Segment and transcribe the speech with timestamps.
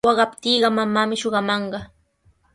[0.07, 1.79] Waqaptiiqa mamaami shuqamanqa.